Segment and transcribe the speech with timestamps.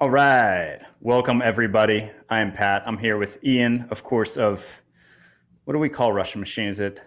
[0.00, 0.78] All right.
[1.02, 2.10] Welcome, everybody.
[2.30, 2.82] I am Pat.
[2.86, 4.66] I'm here with Ian, of course, of
[5.64, 6.68] what do we call Russian Machine?
[6.68, 7.02] Is it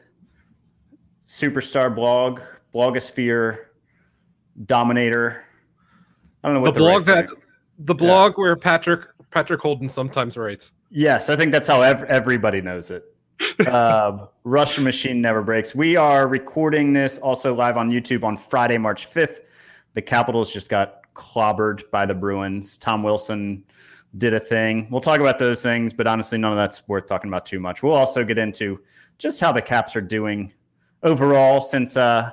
[1.26, 3.66] Superstar Blog, Blogosphere,
[4.68, 5.44] Dominator?
[6.44, 7.40] I don't know what the, the blog right that thing-
[7.80, 10.74] the blog where Patrick Patrick Holden sometimes writes.
[10.92, 13.06] Yes, I think that's how ev- everybody knows it.
[13.68, 15.74] uh, Russian Machine Never Breaks.
[15.74, 19.40] We are recording this also live on YouTube on Friday, March 5th.
[19.96, 22.78] The Capitals just got clobbered by the Bruins.
[22.78, 23.64] Tom Wilson
[24.18, 24.88] did a thing.
[24.92, 27.82] We'll talk about those things, but honestly, none of that's worth talking about too much.
[27.82, 28.80] We'll also get into
[29.18, 30.54] just how the Caps are doing
[31.02, 32.32] overall since uh,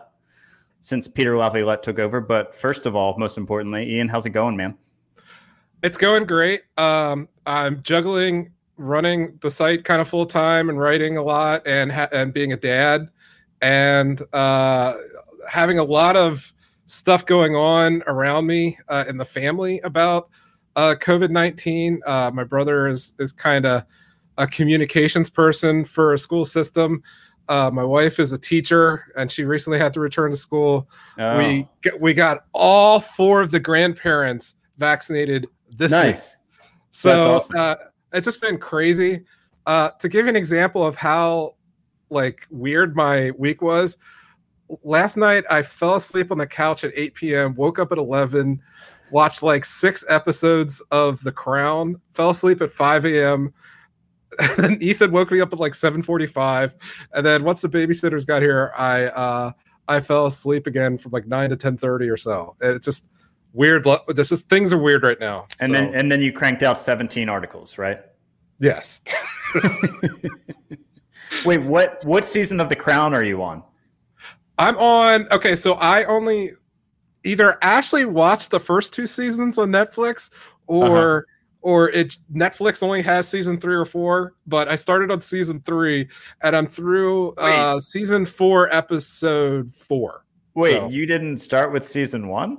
[0.81, 2.21] since Peter Laviolette took over.
[2.21, 4.77] But first of all, most importantly, Ian, how's it going, man?
[5.83, 6.63] It's going great.
[6.77, 11.93] Um, I'm juggling running the site kind of full time and writing a lot and
[11.93, 13.09] ha- and being a dad
[13.61, 14.95] and uh,
[15.49, 16.53] having a lot of
[16.91, 20.29] stuff going on around me uh, in the family about
[20.77, 22.01] uh, COVID nineteen.
[22.05, 23.85] Uh, my brother is is kind of
[24.39, 27.03] a communications person for a school system.
[27.49, 30.89] Uh, my wife is a teacher, and she recently had to return to school.
[31.19, 31.69] Oh, We
[32.01, 36.01] we got all four of the grandparents vaccinated this week.
[36.01, 36.37] nice.
[36.91, 37.57] So That's awesome.
[37.57, 37.75] uh,
[38.13, 39.25] it's just been crazy.
[39.67, 41.55] Uh, to give you an example of how
[42.09, 43.97] like weird my week was,
[44.83, 48.61] last night I fell asleep on the couch at 8 p.m., woke up at 11,
[49.11, 53.53] watched like six episodes of The Crown, fell asleep at 5 a.m.
[54.39, 56.75] And then Ethan woke me up at like 7:45,
[57.13, 59.53] and then once the babysitters got here, I uh,
[59.89, 62.55] I fell asleep again from like 9 to 10:30 or so.
[62.61, 63.09] It's just
[63.53, 63.85] weird.
[64.09, 65.49] This is things are weird right now.
[65.59, 67.99] And so- then and then you cranked out 17 articles, right?
[68.61, 69.01] Yes.
[71.45, 73.65] Wait, what what season of The Crown are you on?
[74.61, 76.53] I'm on okay, so I only
[77.25, 80.31] either actually watched the first two seasons on Netflix
[80.67, 81.23] or Uh-huh.
[81.63, 86.09] or it Netflix only has season 3 or 4, but I started on season 3
[86.43, 90.25] and I'm through uh season 4 episode 4.
[90.55, 92.59] Wait, So- you didn't start with season one?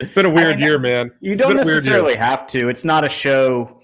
[0.00, 1.10] It's been a weird year, man.
[1.20, 1.74] You It's don't been a weird year.
[1.74, 2.68] necessarily have to.
[2.68, 3.80] It's not a show.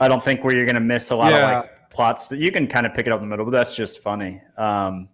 [0.00, 1.58] I don't think where you're going to miss a lot Yeah.
[1.58, 2.28] of like plots.
[2.28, 4.40] That you can kind of pick it up in the middle, but that's just funny.
[4.56, 5.08] Um,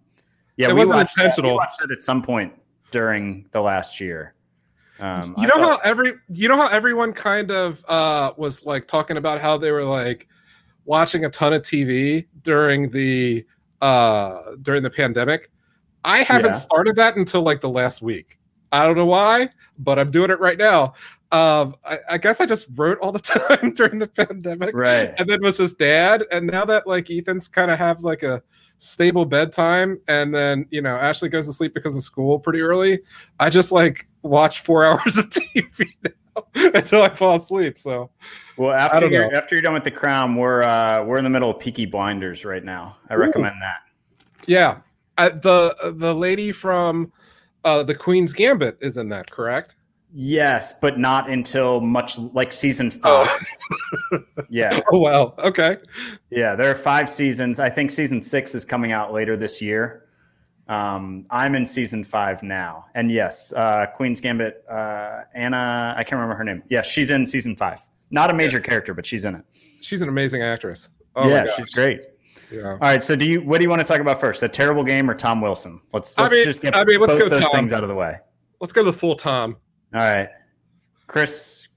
[0.57, 2.53] yeah, It we wasn't watched that- we watched it at some point
[2.91, 4.35] during the last year.
[4.99, 8.87] Um, you I know how every you know how everyone kind of uh was like
[8.87, 10.27] talking about how they were like
[10.85, 13.43] watching a ton of TV during the
[13.81, 15.49] uh during the pandemic.
[16.05, 16.57] I haven't Yeah.
[16.57, 18.37] started that until like the last week.
[18.71, 20.93] I don't know why, but I'm doing it right now.
[21.33, 23.19] Um, I, I guess I just wrote all the
[23.59, 25.13] time during the pandemic, right.
[25.17, 26.23] and then was his dad.
[26.31, 28.43] And now that like Ethan's kind of have like a
[28.77, 32.99] stable bedtime, and then you know Ashley goes to sleep because of school pretty early.
[33.39, 37.79] I just like watch four hours of TV now until I fall asleep.
[37.79, 38.11] So
[38.55, 39.35] Well, after you're, know.
[39.35, 42.45] after you're done with the crown, we're uh, we're in the middle of Peaky Blinders
[42.45, 42.97] right now.
[43.09, 43.17] I Ooh.
[43.17, 44.47] recommend that.
[44.47, 44.77] yeah,
[45.17, 47.11] I, the the lady from
[47.63, 49.77] uh, the Queen's Gambit is in that, correct?
[50.15, 53.27] Yes, but not until much like season five.
[54.49, 55.33] Yeah, Oh wow.
[55.39, 55.77] Okay.
[56.29, 56.55] yeah.
[56.55, 57.59] There are five seasons.
[57.59, 60.05] I think season six is coming out later this year.
[60.67, 64.63] Um, I'm in season five now, and yes, uh, Queen's Gambit.
[64.69, 66.61] Uh, Anna, I can't remember her name.
[66.69, 67.81] Yeah, she's in season five.
[68.11, 69.43] Not a major character, but she's in it.
[69.81, 70.89] She's an amazing actress.
[71.15, 72.01] Oh yeah, she's great.
[72.51, 72.73] Yeah.
[72.73, 73.41] All right, so do you?
[73.41, 74.43] What do you want to talk about first?
[74.43, 75.81] A terrible game or Tom Wilson?
[75.91, 77.51] Let's let's mean- just get I mean, let's both go those Tom.
[77.51, 78.17] things out of the way.
[78.61, 79.57] Let's go to the full Tom.
[79.93, 80.29] All right,
[81.07, 81.67] Chris.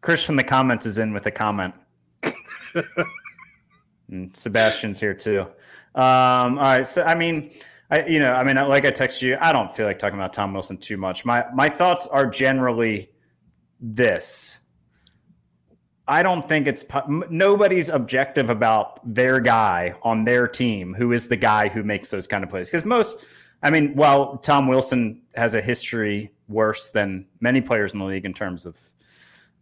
[0.00, 1.74] Chris from the comments is in with a comment.
[4.08, 5.40] and Sebastian's here too.
[5.94, 7.50] Um, all right, so I mean,
[7.90, 10.32] I you know, I mean, like I text you, I don't feel like talking about
[10.32, 11.24] Tom Wilson too much.
[11.24, 13.10] My my thoughts are generally
[13.80, 14.60] this.
[16.08, 21.26] I don't think it's po- nobody's objective about their guy on their team who is
[21.26, 23.24] the guy who makes those kind of plays because most
[23.62, 28.24] I mean, while Tom Wilson has a history worse than many players in the league
[28.24, 28.78] in terms of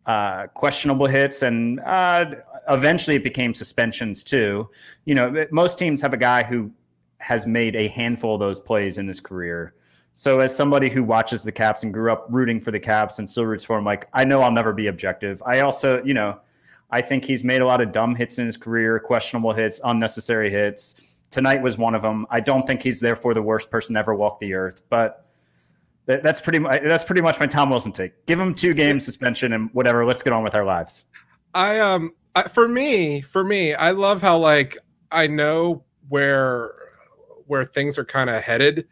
[0.07, 2.27] uh, questionable hits, and uh,
[2.69, 4.69] eventually it became suspensions too.
[5.05, 6.71] You know, most teams have a guy who
[7.19, 9.75] has made a handful of those plays in his career.
[10.13, 13.29] So, as somebody who watches the Caps and grew up rooting for the Caps and
[13.29, 15.43] still roots for him, like I know I'll never be objective.
[15.45, 16.39] I also, you know,
[16.91, 20.51] I think he's made a lot of dumb hits in his career, questionable hits, unnecessary
[20.51, 21.19] hits.
[21.31, 22.27] Tonight was one of them.
[22.31, 25.24] I don't think he's therefore the worst person ever walk the earth, but
[26.07, 28.27] that, that's pretty much that's pretty much my Tom Wilson take.
[28.27, 30.05] Give him two games suspension and whatever.
[30.05, 31.07] Let's get on with our lives.
[31.55, 34.77] I um I, for me, for me, I love how like
[35.11, 36.75] I know where
[37.47, 38.87] where things are kind of headed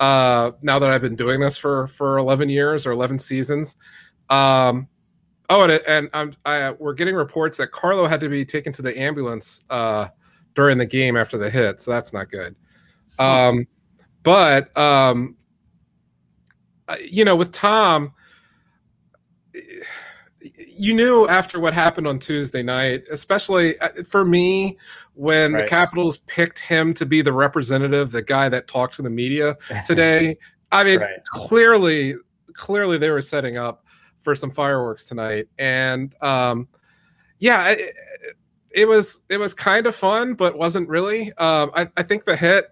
[0.00, 3.76] Uh, now that I've been doing this for for 11 years or 11 seasons.
[4.30, 4.88] Um,
[5.48, 8.82] oh, and, and I'm I, we're getting reports that Carlo had to be taken to
[8.82, 10.08] the ambulance uh,
[10.54, 12.54] during the game after the hit, so that's not good.
[13.18, 13.66] Um,
[14.22, 15.36] but um,
[17.00, 18.12] you know, with Tom,
[20.68, 24.76] you knew after what happened on Tuesday night, especially uh, for me,
[25.14, 25.64] when right.
[25.64, 29.56] the Capitals picked him to be the representative, the guy that talked to the media
[29.86, 30.36] today.
[30.70, 31.24] I mean, right.
[31.26, 32.14] clearly,
[32.54, 33.84] clearly they were setting up
[34.20, 36.68] for some fireworks tonight, and um,
[37.38, 37.94] yeah, it,
[38.70, 41.32] it was it was kind of fun, but wasn't really.
[41.34, 42.70] Um, I, I think the hit.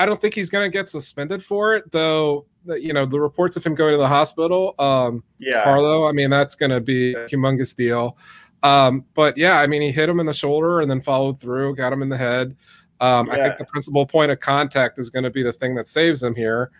[0.00, 3.54] I don't think he's going to get suspended for it, though you know the reports
[3.56, 4.74] of him going to the hospital.
[4.78, 6.06] Um, yeah, Carlo.
[6.06, 8.16] I mean, that's going to be a humongous deal.
[8.62, 11.76] Um, but yeah, I mean, he hit him in the shoulder and then followed through,
[11.76, 12.56] got him in the head.
[13.00, 13.32] Um, yeah.
[13.34, 16.22] I think the principal point of contact is going to be the thing that saves
[16.22, 16.70] him here.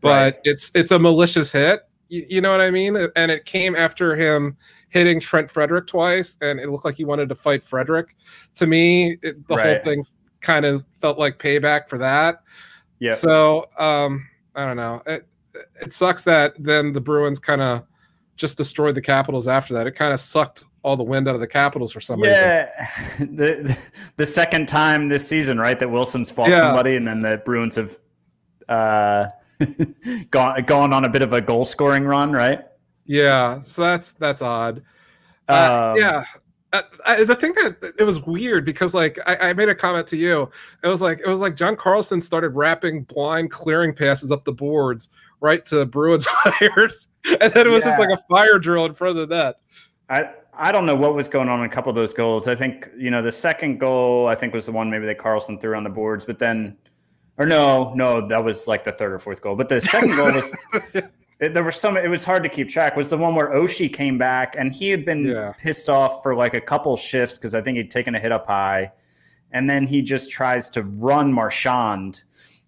[0.00, 0.40] But right.
[0.44, 1.82] it's it's a malicious hit.
[2.08, 2.96] You, you, know what I mean?
[3.14, 4.56] And it came after him
[4.88, 8.16] hitting Trent Frederic twice, and it looked like he wanted to fight Frederic.
[8.54, 9.66] To me, it, the right.
[9.66, 10.06] whole thing
[10.40, 12.42] kind of felt like payback for that.
[13.00, 13.14] Yeah.
[13.14, 15.02] So um, I don't know.
[15.06, 15.26] It,
[15.82, 17.82] it sucks that then the Bruins kind of
[18.36, 19.86] just destroyed the Capitals after that.
[19.86, 22.68] It kind of sucked all the wind out of the Capitals for some yeah,
[23.18, 23.36] reason.
[23.36, 23.78] the
[24.16, 26.60] the second time this season, right, that Wilson's fought yeah.
[26.60, 27.98] somebody, and then the Bruins have
[28.68, 29.26] uh,
[30.30, 32.64] gone gone on a bit of a goal scoring run, right?
[33.04, 34.82] Yeah, so that's that's odd.
[35.48, 36.24] Uh, um, yeah,
[36.72, 40.06] uh, I, the thing that it was weird because like I, I, made a comment
[40.08, 40.50] to you
[40.84, 44.52] it was like it was like john carlson started wrapping blind clearing passes up the
[44.52, 45.08] boards
[45.40, 47.08] right to bruins players
[47.40, 47.90] and then it was yeah.
[47.90, 49.60] just like a fire drill in front of that.
[50.08, 52.54] i i don't know what was going on in a couple of those goals i
[52.54, 55.74] think you know the second goal i think was the one maybe that carlson threw
[55.76, 56.76] on the boards but then
[57.38, 60.32] or no no that was like the third or fourth goal but the second goal
[60.32, 60.54] was
[61.40, 61.96] it, there was some.
[61.96, 62.96] It was hard to keep track.
[62.96, 65.52] Was the one where Oshie came back and he had been yeah.
[65.58, 68.46] pissed off for like a couple shifts because I think he'd taken a hit up
[68.46, 68.92] high,
[69.50, 72.24] and then he just tries to run Marchand,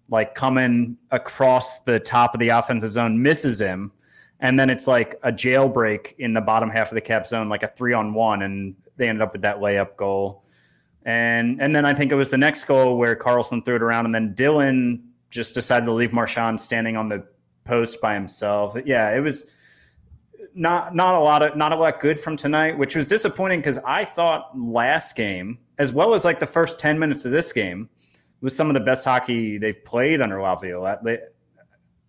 [0.09, 3.91] like coming across the top of the offensive zone, misses him,
[4.39, 7.61] and then it's like a jailbreak in the bottom half of the cap zone, like
[7.61, 10.43] a three on one, and they ended up with that layup goal.
[11.05, 14.05] And and then I think it was the next goal where Carlson threw it around,
[14.05, 17.23] and then Dylan just decided to leave Marchand standing on the
[17.63, 18.75] post by himself.
[18.85, 19.47] Yeah, it was
[20.55, 23.79] not not a lot of not a lot good from tonight, which was disappointing because
[23.79, 27.89] I thought last game, as well as like the first ten minutes of this game,
[28.41, 31.33] was some of the best hockey they've played under Laviolette.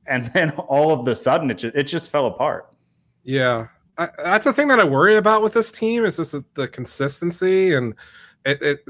[0.07, 2.71] And then all of the sudden, it just, it just fell apart.
[3.23, 6.69] Yeah, I, that's the thing that I worry about with this team is just the
[6.69, 7.95] consistency and
[8.45, 8.85] it, it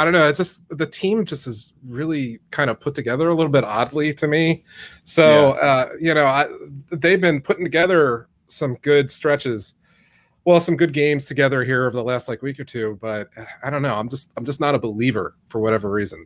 [0.00, 0.26] I don't know.
[0.26, 4.14] It's just the team just is really kind of put together a little bit oddly
[4.14, 4.64] to me.
[5.04, 5.60] So yeah.
[5.60, 6.46] uh, you know, I,
[6.90, 9.74] they've been putting together some good stretches,
[10.46, 12.98] well, some good games together here over the last like week or two.
[13.02, 13.28] But
[13.62, 13.94] I don't know.
[13.94, 16.24] I'm just I'm just not a believer for whatever reason.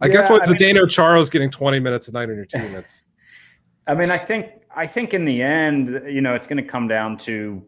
[0.00, 2.72] I yeah, guess what's Zdeno mean, Chara's getting 20 minutes a night on your team.
[2.72, 3.04] That's.
[3.86, 6.88] I mean, I think I think in the end, you know, it's going to come
[6.88, 7.64] down to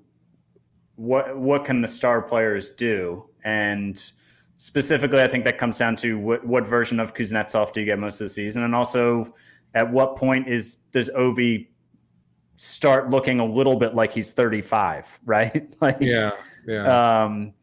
[0.96, 4.10] what what can the star players do and
[4.58, 7.98] specifically, I think that comes down to what, what version of Kuznetsov do you get
[7.98, 9.26] most of the season, and also
[9.74, 11.68] at what point is does Ovi
[12.56, 15.74] start looking a little bit like he's 35, right?
[15.80, 16.32] like, yeah,
[16.66, 17.22] yeah.
[17.24, 17.54] Um,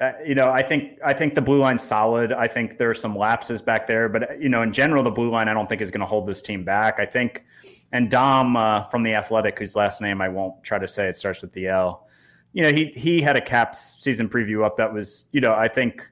[0.00, 2.32] uh, you know, I think I think the blue line's solid.
[2.32, 5.30] I think there are some lapses back there, but you know, in general, the blue
[5.30, 6.98] line I don't think is going to hold this team back.
[6.98, 7.44] I think,
[7.92, 11.16] and Dom uh, from the Athletic, whose last name I won't try to say, it
[11.16, 12.08] starts with the L.
[12.52, 15.68] You know, he he had a Caps season preview up that was, you know, I
[15.68, 16.10] think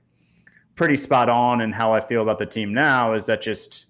[0.80, 3.88] pretty spot on and how I feel about the team now is that just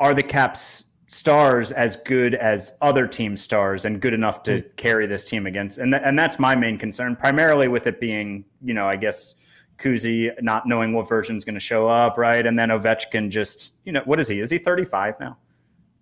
[0.00, 4.76] are the Caps stars as good as other team stars and good enough to mm.
[4.76, 5.78] carry this team against?
[5.78, 9.36] And th- and that's my main concern primarily with it being you know I guess
[9.78, 12.44] Kuzi not knowing what version is going to show up right?
[12.44, 14.40] And then Ovechkin just you know what is he?
[14.40, 15.38] Is he 35 now?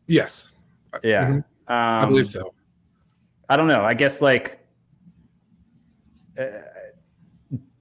[0.06, 0.54] Yes.
[1.02, 1.26] Yeah.
[1.26, 1.72] Mm-hmm.
[1.74, 2.54] um, I believe so.
[3.50, 3.84] I don't know.
[3.84, 4.58] I guess like
[6.40, 6.44] uh,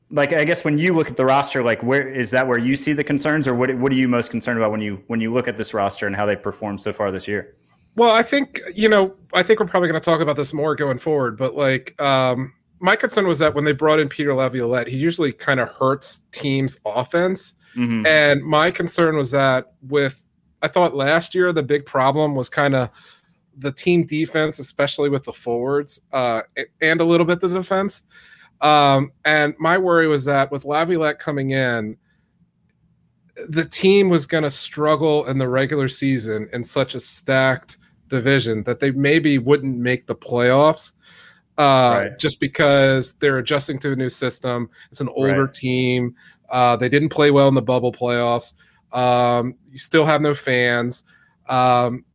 [0.09, 2.75] like I guess when you look at the roster, like where is that where you
[2.75, 5.33] see the concerns, or what what are you most concerned about when you when you
[5.33, 7.55] look at this roster and how they've performed so far this year?
[7.95, 10.75] Well, I think you know, I think we're probably going to talk about this more
[10.75, 14.87] going forward, but like um, my concern was that when they brought in Peter Laviolette,
[14.87, 18.05] he usually kind of hurts teams' offense, mm-hmm.
[18.05, 20.23] and my concern was that with
[20.61, 22.89] I thought last year the big problem was kind of
[23.57, 26.43] the team defense, especially with the forwards, uh,
[26.79, 28.03] and a little bit the defense.
[28.61, 31.97] Um, and my worry was that with Laviolette coming in,
[33.49, 38.63] the team was going to struggle in the regular season in such a stacked division
[38.63, 40.93] that they maybe wouldn't make the playoffs
[41.57, 42.19] uh, right.
[42.19, 44.69] just because they're adjusting to a new system.
[44.91, 45.53] It's an older right.
[45.53, 46.15] team.
[46.49, 48.53] Uh, they didn't play well in the bubble playoffs.
[48.91, 51.03] Um, you still have no fans.
[51.49, 52.05] Um,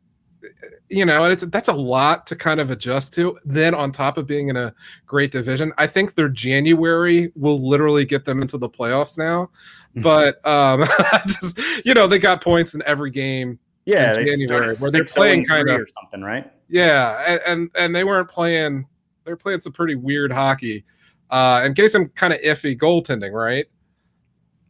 [0.88, 3.38] you know, and it's that's a lot to kind of adjust to.
[3.44, 4.74] Then on top of being in a
[5.06, 9.50] great division, I think their January will literally get them into the playoffs now.
[9.96, 10.84] But um,
[11.26, 13.58] just you know, they got points in every game.
[13.84, 16.50] Yeah, January where they're playing kind of or something, right?
[16.68, 18.86] Yeah, and, and and they weren't playing.
[19.24, 20.84] They're playing some pretty weird hockey,
[21.30, 23.66] uh, and getting some kind of iffy goaltending, right?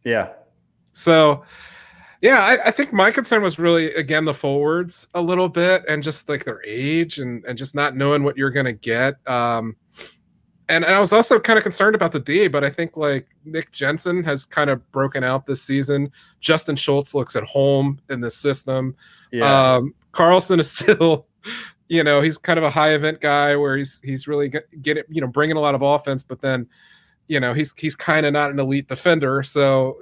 [0.05, 0.31] Yeah.
[0.93, 1.45] So
[2.23, 6.05] yeah, I, I, think my concern was really again the forwards a little bit and
[6.05, 9.17] just like their age and and just not knowing what you're gonna get.
[9.29, 9.77] Um,
[10.69, 13.27] and, and I was also kind of concerned about the D, but I think like
[13.45, 16.13] Nick Jensen has kind of broken out this season.
[16.41, 18.95] Justin Schultz looks at home in the system.
[19.33, 19.75] Yeah.
[19.75, 21.27] Um, Carlson is still,
[21.89, 25.21] you know, he's kind of a high event guy where he's he's really getting you
[25.21, 26.69] know bringing a lot of offense, but then
[27.27, 29.97] you know he's he's kind of not an elite defender so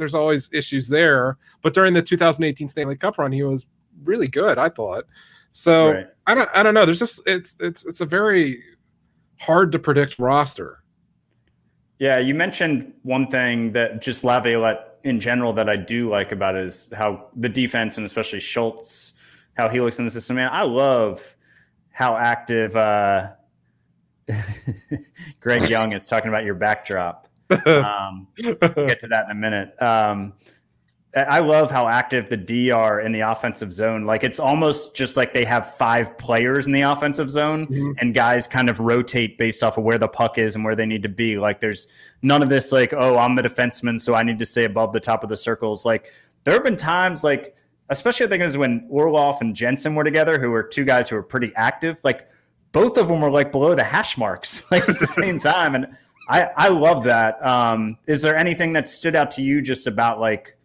[0.00, 1.38] there's always issues there.
[1.62, 3.66] But during the 2018 Stanley Cup run, he was
[4.04, 4.58] really good.
[4.58, 5.04] I thought.
[5.52, 6.06] So right.
[6.26, 6.86] I don't I don't know.
[6.86, 8.62] There's just it's it's it's a very
[9.38, 10.82] hard to predict roster.
[11.98, 16.54] Yeah, you mentioned one thing that just Laviolette in general that I do like about
[16.54, 19.14] it is how the defense and especially Schultz,
[19.54, 20.36] how he looks in the system.
[20.36, 21.36] Man, I love
[21.90, 23.28] how active uh,
[25.40, 27.28] Greg Young is talking about your backdrop.
[27.66, 28.60] Um, get
[29.00, 29.80] to that in a minute.
[29.82, 30.34] Um,
[31.16, 34.04] I love how active the D are in the offensive zone.
[34.04, 37.92] Like it's almost just like they have five players in the offensive zone, mm-hmm.
[37.98, 40.86] and guys kind of rotate based off of where the puck is and where they
[40.86, 41.36] need to be.
[41.36, 41.88] Like there's
[42.22, 45.00] none of this like, oh, I'm the defenseman, so I need to stay above the
[45.00, 45.84] top of the circles.
[45.84, 46.12] Like
[46.44, 47.56] there have been times like,
[47.88, 51.08] especially I think it was when Orlov and Jensen were together, who were two guys
[51.08, 51.98] who were pretty active.
[52.04, 52.28] Like
[52.70, 55.88] both of them were like below the hash marks, like at the same time, and
[56.30, 57.44] I, I love that.
[57.44, 60.56] Um, is there anything that stood out to you just about like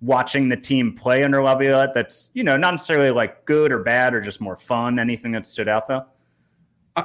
[0.00, 4.14] watching the team play under Laviolette that's, you know, not necessarily like good or bad
[4.14, 4.98] or just more fun?
[4.98, 6.06] Anything that stood out though?
[6.96, 7.04] Uh,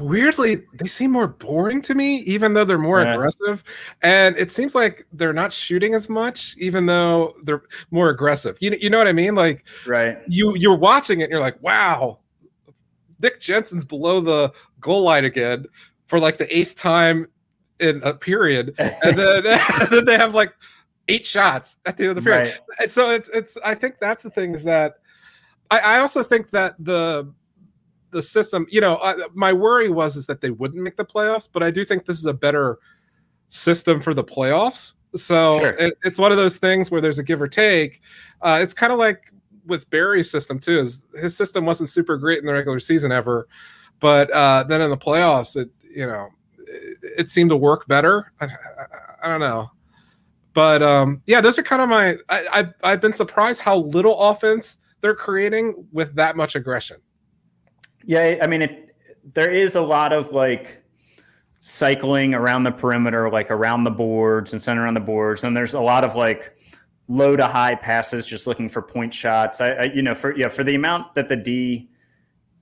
[0.00, 3.12] weirdly, they seem more boring to me, even though they're more yeah.
[3.12, 3.62] aggressive.
[4.00, 8.56] And it seems like they're not shooting as much, even though they're more aggressive.
[8.60, 9.34] You, you know what I mean?
[9.34, 10.16] Like, right.
[10.26, 12.20] You, you're watching it and you're like, wow,
[13.20, 14.50] Nick Jensen's below the
[14.80, 15.66] goal line again
[16.06, 17.26] for like the eighth time
[17.80, 20.54] in a period, and then, and then they have like
[21.08, 22.58] eight shots at the end of the period.
[22.78, 22.90] Right.
[22.90, 23.56] So it's it's.
[23.64, 24.94] I think that's the thing is that
[25.70, 27.32] I, I also think that the
[28.10, 28.66] the system.
[28.70, 31.70] You know, I, my worry was is that they wouldn't make the playoffs, but I
[31.70, 32.78] do think this is a better
[33.48, 34.94] system for the playoffs.
[35.16, 35.70] So sure.
[35.70, 38.00] it, it's one of those things where there's a give or take.
[38.42, 39.32] Uh, it's kind of like
[39.66, 40.78] with Barry's system too.
[40.78, 43.48] Is his system wasn't super great in the regular season ever,
[43.98, 46.28] but uh, then in the playoffs, it you know
[47.02, 48.32] it seemed to work better.
[48.40, 48.48] I, I,
[49.22, 49.70] I don't know,
[50.52, 52.16] but um, yeah, those are kind of my.
[52.28, 56.98] I, I I've been surprised how little offense they're creating with that much aggression.
[58.04, 58.96] Yeah, I mean, it,
[59.34, 60.82] there is a lot of like
[61.60, 65.74] cycling around the perimeter, like around the boards and center on the boards, and there's
[65.74, 66.54] a lot of like
[67.08, 69.60] low to high passes, just looking for point shots.
[69.60, 71.90] I, I you know, for yeah, for the amount that the D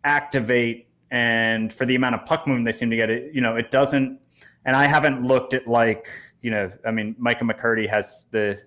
[0.05, 3.57] activate and for the amount of puck movement they seem to get, it you know
[3.57, 4.21] it doesn't.
[4.65, 6.11] And I haven't looked at like
[6.43, 8.61] you know, I mean, Micah McCurdy has the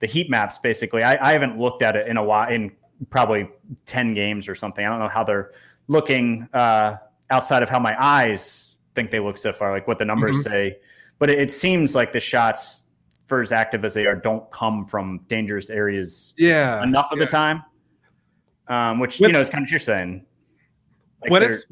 [0.00, 1.02] the heat maps basically.
[1.02, 2.72] I, I haven't looked at it in a while in
[3.10, 3.48] probably
[3.84, 4.84] ten games or something.
[4.84, 5.52] I don't know how they're
[5.88, 6.96] looking uh,
[7.30, 10.52] outside of how my eyes think they look so far, like what the numbers mm-hmm.
[10.52, 10.78] say.
[11.18, 12.84] But it, it seems like the shots,
[13.26, 16.34] for as active as they are, don't come from dangerous areas.
[16.36, 17.24] Yeah, enough of yeah.
[17.24, 17.62] the time.
[18.68, 20.26] Um, which you know is kind of what you're saying.
[21.22, 21.64] Like when it's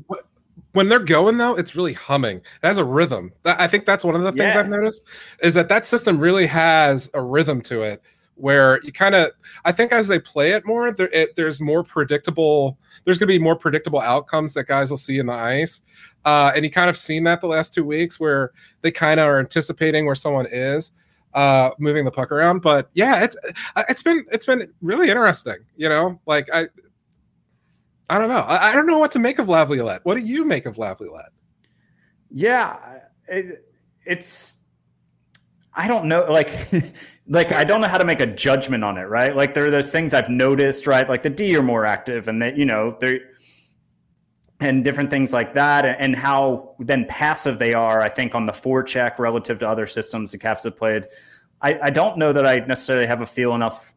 [0.72, 2.38] when they're going though, it's really humming.
[2.38, 3.32] It has a rhythm.
[3.44, 4.60] I think that's one of the things yeah.
[4.60, 5.04] I've noticed
[5.40, 8.02] is that that system really has a rhythm to it
[8.36, 9.30] where you kind of
[9.64, 12.78] I think as they play it more, there, it, there's more predictable.
[13.04, 15.82] There's going to be more predictable outcomes that guys will see in the ice,
[16.24, 19.26] uh, and you kind of seen that the last two weeks where they kind of
[19.26, 20.92] are anticipating where someone is
[21.34, 23.36] uh moving the puck around but yeah it's
[23.88, 26.68] it's been it's been really interesting you know like i
[28.08, 28.40] I don't know.
[28.40, 30.04] I, I, don't know what to make of Laviolette.
[30.04, 31.32] What do you make of Laviolette?
[32.30, 32.76] Yeah,
[33.28, 33.64] it,
[34.04, 34.58] it's.
[35.72, 36.26] I don't know.
[36.30, 36.70] Like,
[37.28, 39.04] like I don't know how to make a judgment on it.
[39.04, 39.34] Right?
[39.34, 40.86] Like there are those things I've noticed.
[40.86, 41.08] Right?
[41.08, 43.20] Like the D are more active, and that you know they're
[44.60, 48.00] and different things like that, and how then passive they are.
[48.00, 51.06] I think on the forecheck relative to other systems the Caps have played.
[51.62, 53.93] I, I don't know that I necessarily have a feel enough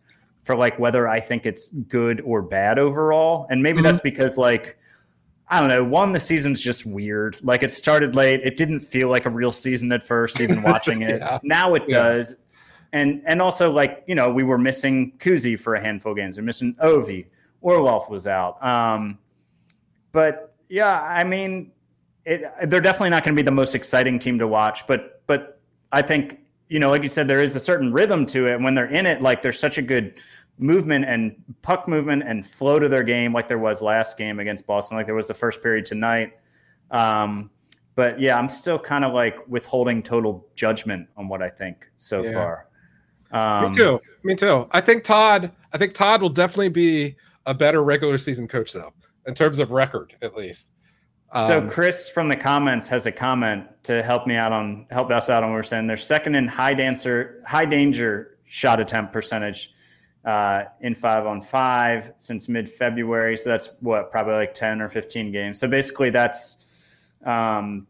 [0.48, 3.48] for like whether I think it's good or bad overall.
[3.52, 3.84] And maybe mm-hmm.
[3.88, 4.80] that's because like
[5.50, 7.38] I don't know, one the season's just weird.
[7.44, 8.42] Like it started late.
[8.44, 11.20] It didn't feel like a real season at first, even watching it.
[11.20, 11.40] yeah.
[11.44, 12.02] Now it yeah.
[12.02, 12.38] does.
[12.94, 16.38] And and also like, you know, we were missing Kuzi for a handful of games.
[16.38, 17.28] We're missing Ovi.
[17.62, 18.64] Orlov was out.
[18.66, 19.20] Um,
[20.14, 21.72] but yeah, I mean,
[22.26, 24.88] it, they're definitely not going to be the most exciting team to watch.
[24.88, 25.60] But but
[25.92, 26.40] I think
[26.70, 28.54] you know, like you said, there is a certain rhythm to it.
[28.54, 30.20] And when they're in it, like there's such a good
[30.60, 34.66] movement and puck movement and flow to their game, like there was last game against
[34.66, 36.34] Boston, like there was the first period tonight.
[36.92, 37.50] Um,
[37.96, 42.24] but yeah, I'm still kind of like withholding total judgment on what I think so
[42.24, 42.34] yeah.
[42.34, 42.68] far.
[43.32, 44.02] Um, Me too.
[44.24, 44.68] Me too.
[44.72, 45.52] I think Todd.
[45.74, 48.94] I think Todd will definitely be a better regular season coach, though,
[49.26, 50.70] in terms of record, at least.
[51.32, 55.12] Um, so Chris from the comments has a comment to help me out on help
[55.12, 55.88] us out on what we're saying.
[55.88, 59.74] They're second in high dancer high danger shot attempt percentage
[60.24, 63.36] uh, in five on five since mid February.
[63.36, 65.60] So that's what probably like ten or fifteen games.
[65.60, 66.66] So basically, that's
[67.26, 67.88] um,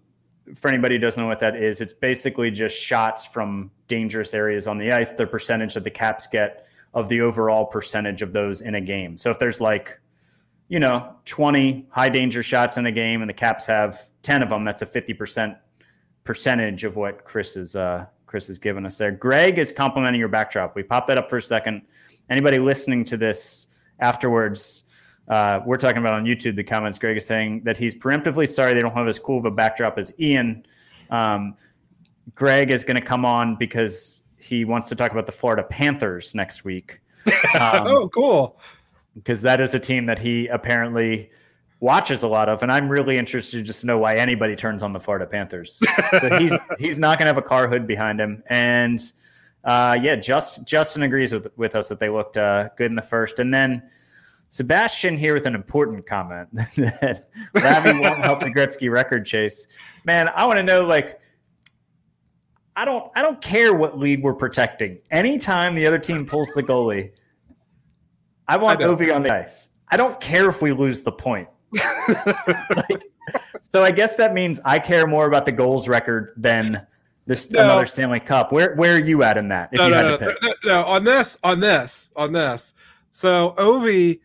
[0.56, 1.82] for anybody who doesn't know what that is.
[1.82, 5.12] It's basically just shots from dangerous areas on the ice.
[5.12, 9.18] The percentage that the Caps get of the overall percentage of those in a game.
[9.18, 10.00] So if there's like
[10.70, 14.50] you know, 20 high danger shots in a game and the Caps have 10 of
[14.50, 15.58] them, that's a 50%
[16.24, 19.12] percentage of what Chris is uh, Chris has given us there.
[19.12, 20.76] Greg is complimenting your backdrop.
[20.76, 21.84] We popped that up for a second.
[22.30, 23.68] Anybody listening to this
[24.00, 24.84] afterwards,
[25.30, 26.58] uh, we're talking about on YouTube.
[26.58, 29.46] The comments Greg is saying that he's preemptively sorry they don't have as cool of
[29.46, 30.66] a backdrop as Ian.
[31.10, 31.56] Um,
[32.36, 36.36] Greg is going to come on because he wants to talk about the Florida Panthers
[36.36, 37.00] next week.
[37.54, 38.58] Um, oh, cool
[39.18, 41.32] because that is a team that he apparently
[41.80, 44.84] watches a lot of, and I'm really interested to just to know why anybody turns
[44.84, 45.82] on the Florida Panthers.
[46.20, 49.00] so he's he's not going to have a car hood behind him, and
[49.64, 53.02] uh, yeah, just Justin agrees with with us that they looked uh, good in the
[53.02, 53.84] first, and then.
[54.50, 56.48] Sebastian here with an important comment
[56.78, 59.68] that Ravi won't help the Gretzky record chase.
[60.06, 61.20] Man, I want to know like
[62.78, 65.00] I don't I don't care what lead we're protecting.
[65.12, 67.12] Anytime the other team pulls the goalie,
[68.48, 69.70] I want I Ovi on the ice.
[69.90, 71.48] I don't care if we lose the point.
[71.74, 73.04] like,
[73.62, 76.86] so I guess that means I care more about the goals record than
[77.26, 77.64] this no.
[77.64, 78.52] another Stanley Cup.
[78.52, 79.70] Where where are you at in that?
[79.72, 80.38] If no, you no, had to pick?
[80.44, 82.74] No, no, on this, on this, on this.
[83.12, 84.22] So Ovi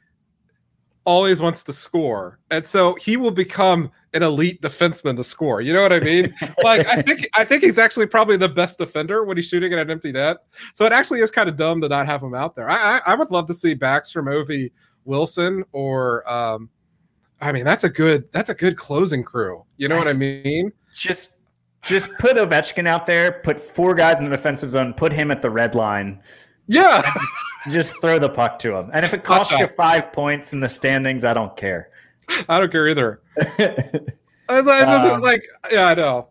[1.04, 5.60] always wants to score, and so he will become an elite defenseman to score.
[5.60, 6.34] You know what I mean?
[6.62, 9.78] like I think I think he's actually probably the best defender when he's shooting at
[9.78, 10.38] an empty net.
[10.74, 12.68] So it actually is kind of dumb to not have him out there.
[12.70, 14.70] I I, I would love to see Backstrom, Ovi,
[15.04, 16.68] Wilson, or um,
[17.40, 19.64] I mean that's a good that's a good closing crew.
[19.76, 20.72] You know I what I mean?
[20.94, 21.36] Just
[21.82, 25.42] just put Ovechkin out there, put four guys in the defensive zone, put him at
[25.42, 26.22] the red line.
[26.72, 27.12] Yeah.
[27.70, 28.90] Just, throw the puck to him.
[28.92, 31.90] And if it costs you five points in the standings, I don't care.
[32.48, 33.22] I don't care either.
[34.48, 36.28] um, like, yeah, I know.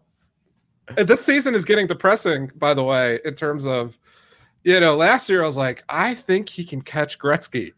[0.97, 3.97] This season is getting depressing, by the way, in terms of,
[4.63, 7.73] you know, last year I was like, I think he can catch Gretzky,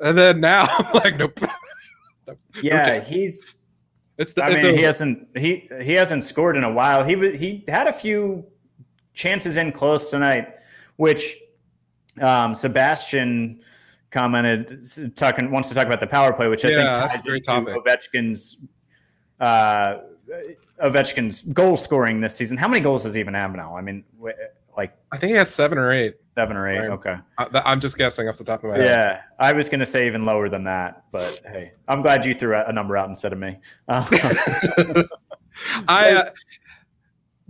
[0.00, 1.40] and then now I'm like, nope.
[2.62, 3.56] yeah, he's.
[4.18, 7.04] It's the, I it's mean, a, he hasn't he he hasn't scored in a while.
[7.04, 8.44] He was he had a few
[9.14, 10.56] chances in close tonight,
[10.96, 11.38] which
[12.22, 13.60] um, Sebastian
[14.10, 17.40] commented talking wants to talk about the power play, which I yeah, think ties into
[17.40, 17.74] topic.
[17.74, 18.56] Ovechkin's
[19.40, 19.98] uh,
[20.82, 22.56] Ovechkin's goal scoring this season.
[22.56, 23.76] How many goals does he even have now?
[23.76, 24.04] I mean,
[24.76, 26.16] like I think he has seven or eight.
[26.36, 26.88] Seven or eight.
[26.88, 28.86] Okay, I, am just guessing off the top of my head.
[28.86, 32.34] Yeah, I was going to say even lower than that, but hey, I'm glad you
[32.34, 33.58] threw a number out instead of me.
[33.88, 34.06] Uh,
[35.88, 36.12] I.
[36.12, 36.30] Uh,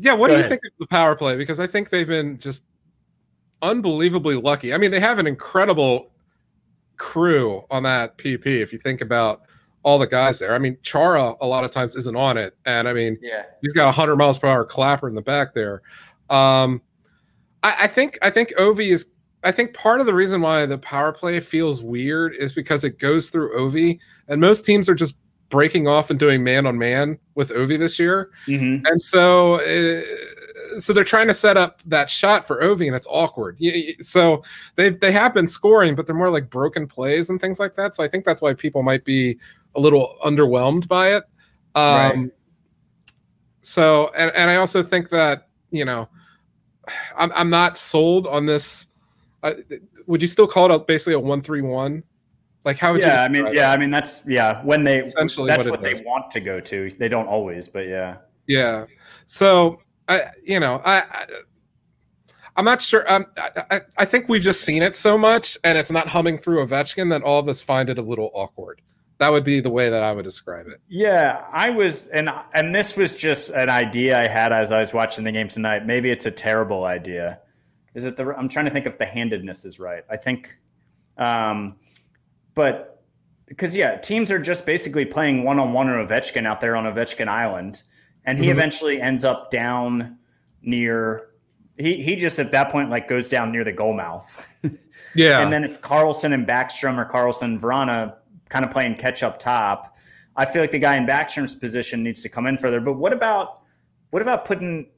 [0.00, 0.50] yeah, what Go do you ahead.
[0.50, 1.36] think of the power play?
[1.36, 2.62] Because I think they've been just
[3.62, 4.72] unbelievably lucky.
[4.72, 6.10] I mean, they have an incredible
[6.96, 8.46] crew on that PP.
[8.46, 9.42] If you think about
[9.82, 12.88] all the guys there, I mean, Chara a lot of times isn't on it, and
[12.88, 15.82] I mean, yeah, he's got a hundred miles per hour clapper in the back there.
[16.30, 16.82] Um,
[17.62, 19.06] I, I think I think Ovi is.
[19.44, 22.98] I think part of the reason why the power play feels weird is because it
[22.98, 25.16] goes through Ovi, and most teams are just
[25.48, 28.84] breaking off and doing man on man with Ovi this year, mm-hmm.
[28.84, 29.56] and so.
[29.56, 30.27] It,
[30.78, 33.58] so they're trying to set up that shot for Ovi, and it's awkward.
[34.02, 34.42] So
[34.76, 37.94] they they have been scoring, but they're more like broken plays and things like that.
[37.94, 39.38] So I think that's why people might be
[39.74, 41.24] a little underwhelmed by it.
[41.74, 41.84] Um,
[42.20, 42.30] right.
[43.60, 46.08] So and and I also think that you know
[47.16, 48.88] I'm I'm not sold on this.
[49.42, 49.52] Uh,
[50.06, 52.02] would you still call it a, basically a one three one?
[52.64, 53.24] Like how would yeah, you?
[53.24, 54.62] I mean, yeah, I mean that's yeah.
[54.64, 56.90] When they essentially that's what, what they want to go to.
[56.98, 58.16] They don't always, but yeah.
[58.46, 58.86] Yeah.
[59.26, 61.26] So I, you know, I,
[62.56, 63.10] I'm not sure.
[63.12, 66.66] Um, I, I think we've just seen it so much, and it's not humming through
[66.66, 68.80] Ovechkin that all of us find it a little awkward.
[69.18, 70.80] That would be the way that I would describe it.
[70.88, 74.92] Yeah, I was, and and this was just an idea I had as I was
[74.92, 75.86] watching the game tonight.
[75.86, 77.40] Maybe it's a terrible idea.
[77.94, 78.34] Is it the?
[78.36, 80.04] I'm trying to think if the handedness is right.
[80.08, 80.56] I think,
[81.16, 81.76] um,
[82.54, 83.02] but
[83.46, 86.84] because yeah, teams are just basically playing one on one or Ovechkin out there on
[86.84, 87.82] Ovechkin Island,
[88.28, 88.58] and he mm-hmm.
[88.58, 90.18] eventually ends up down
[90.60, 91.30] near
[91.78, 94.46] he he just at that point like goes down near the goal mouth.
[95.14, 95.40] yeah.
[95.40, 98.16] And then it's Carlson and Backstrom or Carlson Vrana
[98.50, 99.96] kind of playing catch up top.
[100.36, 102.80] I feel like the guy in Backstrom's position needs to come in further.
[102.80, 103.62] But what about
[104.10, 104.90] what about putting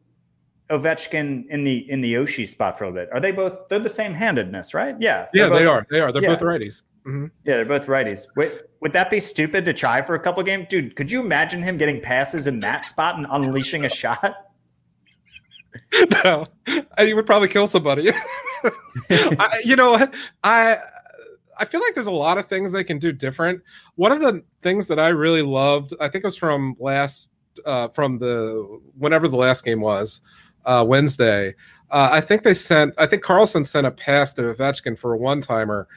[0.69, 3.11] Ovechkin in the in the Oshie spot for a bit?
[3.13, 4.97] Are they both they're the same handedness, right?
[4.99, 5.29] Yeah.
[5.33, 5.87] Yeah, both, they are.
[5.89, 6.11] They are.
[6.11, 6.31] They're yeah.
[6.31, 6.83] both righties.
[7.07, 7.27] Mm-hmm.
[7.45, 8.27] Yeah, they're both righties.
[8.37, 10.97] Wait, would that be stupid to try for a couple games, dude?
[10.97, 14.35] Could you imagine him getting passes in that spot and unleashing a shot?
[16.25, 16.47] no,
[16.99, 18.11] he would probably kill somebody.
[19.11, 20.09] I, you know,
[20.43, 20.79] I
[21.59, 23.63] I feel like there's a lot of things they can do different.
[23.97, 27.31] One of the things that I really loved, I think it was from last
[27.67, 30.23] uh, from the whenever the last game was
[30.65, 31.55] uh, Wednesday.
[31.91, 32.95] Uh, I think they sent.
[32.99, 35.89] I think Carlson sent a pass to Ovechkin for a one timer,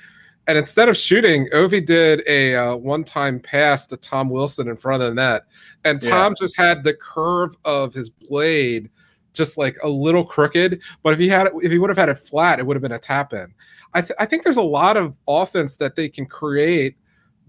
[0.48, 4.76] and instead of shooting, Ovi did a uh, one time pass to Tom Wilson in
[4.76, 5.46] front of the net,
[5.86, 6.44] and Tom yeah.
[6.44, 8.90] just had the curve of his blade
[9.34, 10.82] just like a little crooked.
[11.02, 12.92] But if he had if he would have had it flat, it would have been
[12.92, 13.54] a tap in.
[13.94, 16.98] I, th- I think there's a lot of offense that they can create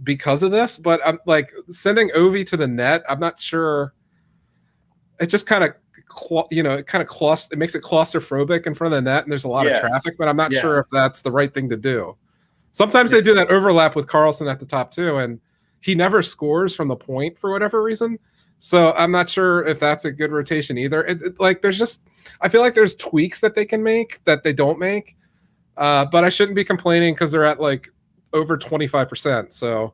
[0.02, 0.76] because of this.
[0.76, 3.02] But I'm like sending Ovi to the net.
[3.08, 3.94] I'm not sure.
[5.20, 5.74] It just kind of
[6.50, 9.24] you know it kind of cluster it makes it claustrophobic in front of the net
[9.24, 9.72] and there's a lot yeah.
[9.72, 10.60] of traffic but i'm not yeah.
[10.60, 12.14] sure if that's the right thing to do
[12.74, 15.40] sometimes they do that overlap with Carlson at the top too and
[15.80, 18.18] he never scores from the point for whatever reason
[18.64, 21.04] so I'm not sure if that's a good rotation either.
[21.04, 22.02] It's it, like there's just
[22.40, 25.18] I feel like there's tweaks that they can make that they don't make.
[25.76, 27.90] Uh, but I shouldn't be complaining because they're at like
[28.32, 29.52] over 25%.
[29.52, 29.92] So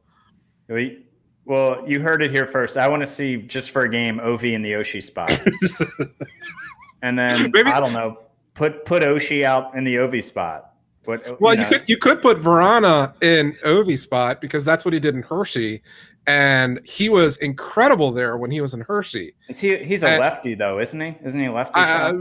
[1.47, 2.77] well, you heard it here first.
[2.77, 5.31] I want to see just for a game Ovi in the Oshie spot.
[7.03, 8.19] and then Maybe, I don't know,
[8.55, 10.70] put put Oshie out in the Ovi spot.
[11.05, 11.69] But, well, you, know.
[11.69, 15.23] you could you could put Vrana in Ovi spot because that's what he did in
[15.23, 15.83] Hershey,
[16.27, 19.35] and he was incredible there when he was in Hershey.
[19.49, 19.77] Is he?
[19.79, 21.17] He's a and, lefty though, isn't he?
[21.25, 21.81] Isn't he a lefty?
[21.81, 22.13] Uh,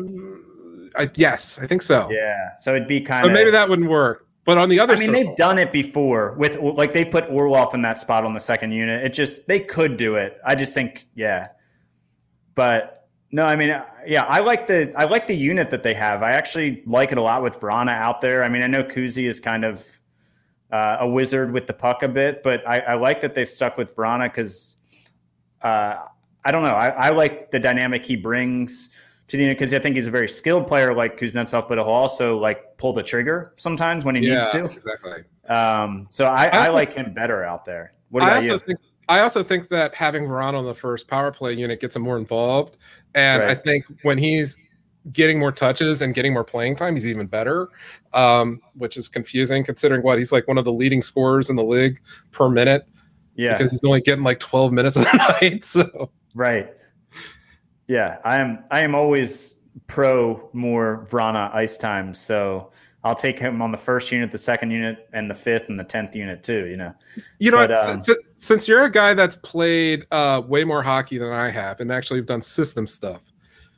[0.96, 2.10] I, yes, I think so.
[2.10, 3.30] Yeah, so it'd be kind of.
[3.30, 4.28] But maybe that wouldn't work.
[4.46, 7.30] But on the other, I mean, circle, they've done it before with like they put
[7.30, 9.06] Orlov in that spot on the second unit.
[9.06, 10.38] It just they could do it.
[10.46, 11.50] I just think, yeah.
[12.56, 13.70] But no, I mean,
[14.08, 16.24] yeah, I like the I like the unit that they have.
[16.24, 18.44] I actually like it a lot with Vrana out there.
[18.44, 19.86] I mean, I know Kuzi is kind of
[20.72, 23.78] uh, a wizard with the puck a bit, but I, I like that they've stuck
[23.78, 24.76] with Vrana because
[25.62, 25.96] uh,
[26.44, 26.70] I don't know.
[26.70, 28.90] I, I, like the dynamic he brings
[29.28, 31.88] to the unit because I think he's a very skilled player like Kuznetsov, but he'll
[31.88, 34.66] also like pull the trigger sometimes when he yeah, needs to.
[34.66, 35.24] Exactly.
[35.48, 37.94] Um, so I, I, I, like him better out there.
[38.10, 38.58] What about you?
[38.60, 42.04] Think, I also think that having Vrana on the first power play unit gets him
[42.04, 42.78] more involved.
[43.16, 43.52] And right.
[43.52, 44.60] I think when he's
[45.12, 47.70] getting more touches and getting more playing time, he's even better,
[48.14, 51.64] um, which is confusing considering what he's like one of the leading scorers in the
[51.64, 52.00] league
[52.32, 52.88] per minute.
[53.36, 55.64] Yeah, because he's only getting like 12 minutes a night.
[55.64, 56.70] So right,
[57.88, 58.64] yeah, I am.
[58.70, 59.56] I am always
[59.88, 62.14] pro more Vrana ice time.
[62.14, 62.72] So
[63.04, 65.86] I'll take him on the first unit, the second unit, and the fifth and the
[65.86, 66.66] tenth unit too.
[66.68, 66.94] You know,
[67.40, 71.18] you know, but, um, since, since, you're a guy that's played uh, way more hockey
[71.18, 73.32] than I have, and actually have done system stuff,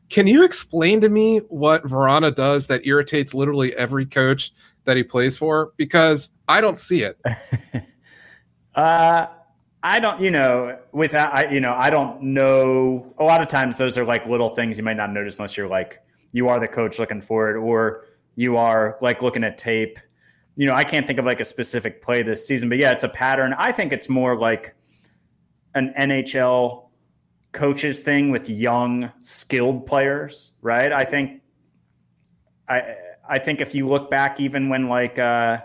[0.10, 4.54] can you explain to me what Vrana does that irritates literally every coach
[4.84, 5.72] that he plays for?
[5.78, 7.18] Because I don't see it.
[8.76, 9.28] uh,
[9.84, 13.14] I don't, you know, without, I, you know, I don't know.
[13.20, 15.70] A lot of times those are like little things you might not notice unless you're
[15.70, 16.00] like,
[16.34, 18.06] you are the coach looking for it, or
[18.36, 20.00] you are like looking at tape.
[20.56, 23.04] You know, I can't think of like a specific play this season, but yeah, it's
[23.04, 23.54] a pattern.
[23.58, 24.76] I think it's more like
[25.76, 26.90] an NHL
[27.52, 30.92] coaches thing with young skilled players, right?
[30.92, 31.42] I think
[32.68, 32.96] I
[33.28, 35.58] I think if you look back even when like uh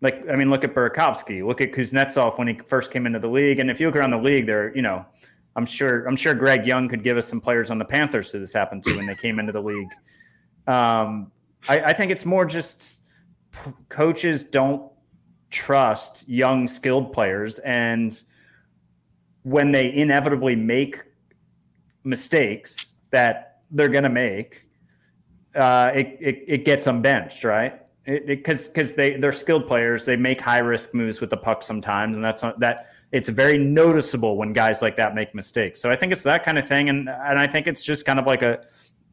[0.00, 3.28] like I mean look at Burakovsky, look at Kuznetsov when he first came into the
[3.28, 5.04] league and if you look around the league there, you know,
[5.56, 8.38] I'm sure I'm sure Greg Young could give us some players on the Panthers who
[8.38, 9.90] this happened to when they came into the league.
[10.66, 11.30] Um
[11.68, 13.02] I, I think it's more just
[13.52, 14.90] p- coaches don't
[15.50, 18.20] trust young skilled players and
[19.44, 21.02] when they inevitably make
[22.02, 24.68] mistakes that they're going to make,
[25.54, 27.80] uh, it, it, it gets them benched, right?
[28.26, 32.16] Because because they they're skilled players, they make high risk moves with the puck sometimes,
[32.16, 35.80] and that's not, that it's very noticeable when guys like that make mistakes.
[35.80, 38.18] So I think it's that kind of thing, and and I think it's just kind
[38.18, 38.66] of like a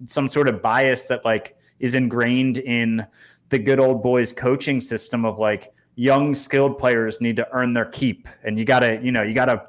[0.07, 3.05] some sort of bias that like is ingrained in
[3.49, 7.85] the good old boys coaching system of like young skilled players need to earn their
[7.85, 9.67] keep and you gotta you know you gotta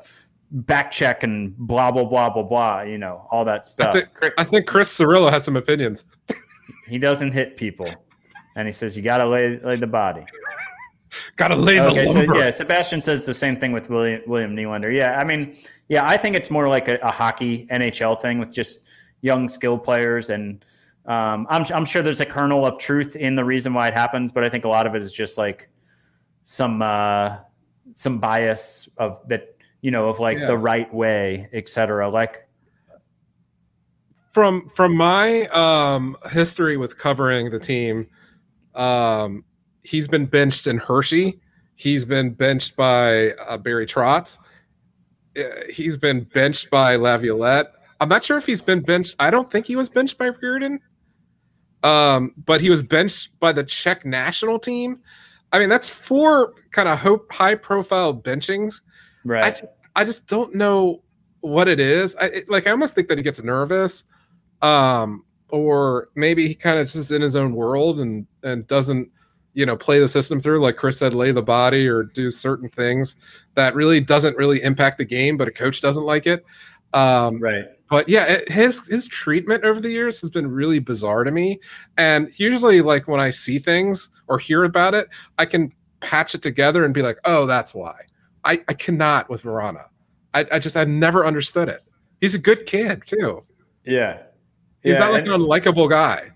[0.50, 4.34] back check and blah blah blah blah blah you know all that stuff I think,
[4.38, 6.04] I think Chris Cirillo has some opinions.
[6.88, 7.92] he doesn't hit people
[8.54, 10.24] and he says you gotta lay lay the body
[11.36, 12.34] gotta lay the okay, lumber.
[12.34, 14.94] so yeah sebastian says the same thing with william william Nylander.
[14.94, 15.56] yeah i mean
[15.88, 18.84] yeah i think it's more like a, a hockey nhl thing with just
[19.22, 20.64] young skilled players and
[21.06, 24.30] um, I'm, I'm sure there's a kernel of truth in the reason why it happens
[24.32, 25.68] but i think a lot of it is just like
[26.44, 27.36] some uh,
[27.94, 30.46] some bias of that you know of like Yeah.
[30.46, 32.08] the right way, etc.
[32.08, 32.48] Like
[34.32, 38.06] from from my um history with covering the team
[38.74, 39.44] um
[39.82, 41.38] he's been benched in hershey
[41.74, 44.38] he's been benched by uh, barry trotz
[45.36, 49.50] Uh, he's been benched by laviolette i'm not sure if he's been benched i don't
[49.50, 50.78] think he was benched by Reirden.
[51.82, 54.98] Um but he was benched by the czech national team
[55.52, 58.82] i mean that's four kind of hope high profile benchings
[59.24, 59.64] I right, just,
[59.94, 61.02] I just don't know
[61.40, 62.16] what it is.
[62.16, 64.04] I it, like I almost think that he gets nervous,
[64.62, 69.10] um, or maybe he kind of just in his own world and and doesn't,
[69.54, 70.60] you know, play the system through.
[70.60, 73.16] Like Chris said, lay the body or do certain things
[73.54, 76.44] that really doesn't really impact the game, but a coach doesn't like it.
[76.94, 77.64] Um, right.
[77.92, 81.60] But yeah, it, his his treatment over the years has been really bizarre to me.
[81.98, 86.40] And usually, like when I see things or hear about it, I can patch it
[86.40, 87.94] together and be like, "Oh, that's why."
[88.44, 89.88] I, I cannot with Vrana.
[90.32, 91.82] I, I just I've never understood it.
[92.22, 93.44] He's a good kid too.
[93.84, 94.22] Yeah,
[94.82, 96.30] He's Yeah, not like and- an unlikable guy.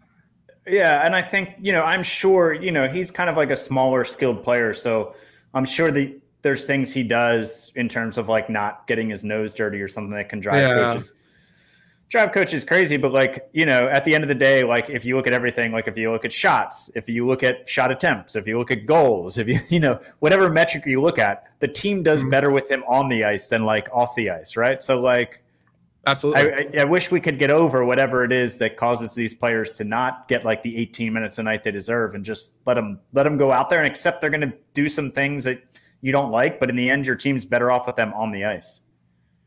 [0.67, 3.57] Yeah, and I think you know, I'm sure you know he's kind of like a
[3.57, 5.15] smaller skilled player, so
[5.55, 9.55] I'm sure that there's things he does in terms of like not getting his nose
[9.55, 10.89] dirty or something that can drive Yeah.
[10.93, 11.15] coaches
[12.09, 12.97] drive coach is crazy.
[12.97, 15.33] But like you know, at the end of the day, like if you look at
[15.33, 18.59] everything, like if you look at shots, if you look at shot attempts, if you
[18.59, 22.23] look at goals, if you you know whatever metric you look at, the team does
[22.23, 22.31] Mhm.
[22.31, 24.81] better with him on the ice than like off the ice, right?
[24.83, 25.43] So like.
[26.09, 26.41] Absolutely.
[26.41, 29.73] I, I, I wish we could get over whatever it is that causes these players
[29.73, 33.01] to not get like the 18 minutes a night they deserve, and just let them
[33.13, 35.65] let them go out there and accept they're going to do some things that
[36.03, 38.45] you don't like, but in the end, your team's better off with them on the
[38.45, 38.83] ice.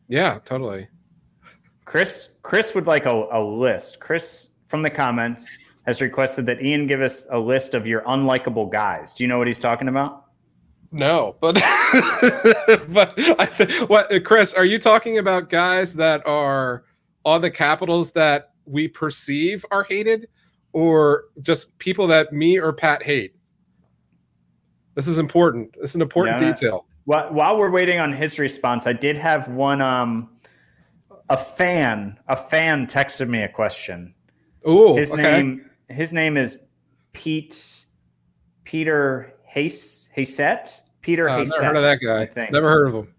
[0.10, 0.90] yeah, totally.
[1.90, 4.00] Chris Chris would like a, a list.
[4.00, 8.72] Chris from the comments has requested that Ian give us a list of your unlikable
[8.72, 9.16] guys.
[9.16, 10.26] Do you know what he's talking about?
[10.92, 11.56] No, but
[12.90, 16.84] but I th- what Chris, are you talking about guys that are
[17.26, 20.28] on the Capitals that we perceive are hated,
[20.74, 23.34] or just people that me or Pat hate?
[24.94, 25.74] This is important.
[25.82, 26.52] This is an important Yeah.
[26.52, 26.86] detail.
[27.06, 29.82] While, while we're waiting on his response, I did have one.
[29.82, 30.30] Um,
[31.30, 34.14] a fan, a fan texted me a question.
[34.66, 35.22] Oh, his okay.
[35.22, 36.60] name his name is
[37.14, 37.86] Pete
[38.64, 40.82] Peter Hayes Hassett.
[41.02, 42.26] Peter Uh, never heard of that I guy.
[42.26, 42.52] think.
[42.52, 43.14] Never heard of him.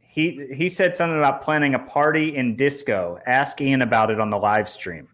[0.00, 3.18] He he said something about planning a party in disco.
[3.26, 5.08] Ask Ian about it on the live stream.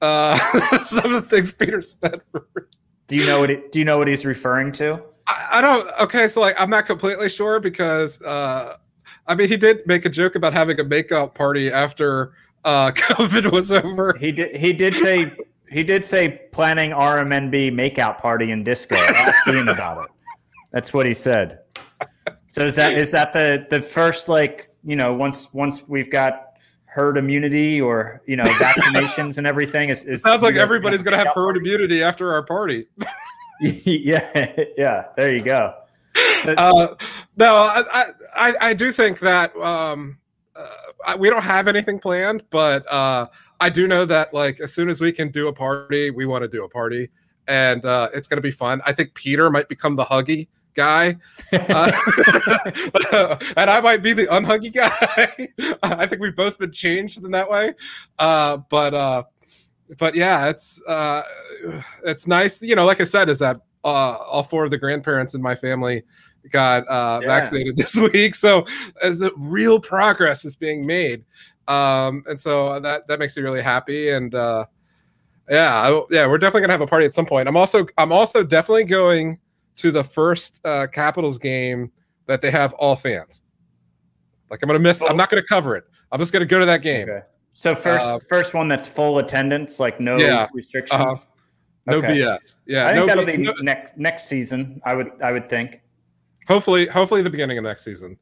[0.00, 0.36] Uh,
[0.82, 2.20] some of the things Peter said.
[3.06, 5.02] Do you know what it, do you know what he's referring to?
[5.26, 5.88] I, I don't.
[6.00, 8.78] Okay, so like I'm not completely sure because uh,
[9.30, 12.32] I mean he did make a joke about having a makeout party after
[12.64, 14.16] uh, COVID was over.
[14.18, 15.32] He did he did say
[15.70, 18.96] he did say planning RMNB makeout party in disco.
[18.96, 20.10] Ask Ian about it.
[20.72, 21.60] That's what he said.
[22.48, 26.48] So is that is that the the first like you know once once we've got
[26.86, 31.18] herd immunity or you know vaccinations and everything is, is Sounds like guys everybody's gonna
[31.18, 32.88] have herd immunity after our party.
[33.60, 35.04] yeah, yeah.
[35.16, 35.74] There you go.
[36.44, 36.94] But- Uh,
[37.36, 40.18] no, I, I I I do think that um,
[40.56, 43.26] uh, we don't have anything planned, but uh,
[43.60, 46.42] I do know that like as soon as we can do a party, we want
[46.42, 47.10] to do a party,
[47.46, 48.80] and uh, it's gonna be fun.
[48.84, 51.16] I think Peter might become the huggy guy,
[51.52, 51.92] uh,
[53.56, 55.48] and I might be the unhuggy guy.
[55.82, 57.74] I think we've both been changed in that way,
[58.18, 59.22] uh, but uh,
[59.98, 61.22] but yeah, it's uh,
[62.04, 62.62] it's nice.
[62.62, 65.54] You know, like I said, is that uh, all four of the grandparents in my
[65.54, 66.02] family
[66.50, 67.28] got uh, Yeah.
[67.28, 68.66] vaccinated this week, so
[69.02, 71.24] as the real progress is being made,
[71.68, 74.10] um, and so that that makes me really happy.
[74.10, 74.64] And uh,
[75.48, 77.48] yeah, I, yeah, we're definitely gonna have a party at some point.
[77.48, 79.38] I'm also I'm also definitely going
[79.76, 81.90] to the first uh, Capitals game
[82.26, 83.42] that they have all fans.
[84.50, 85.02] Like I'm gonna miss.
[85.02, 85.84] I'm not gonna cover it.
[86.12, 87.08] I'm just gonna go to that game.
[87.08, 87.20] Okay.
[87.52, 90.46] So first Uh, first one that's full attendance, like no Yeah.
[90.52, 91.00] restrictions.
[91.00, 91.16] Uh-huh.
[91.90, 92.08] No Okay.
[92.20, 92.54] BS.
[92.66, 94.80] Yeah, I think no that'll B- be no- next next season.
[94.84, 95.80] I would I would think.
[96.48, 98.16] hopefully hopefully the beginning of next season.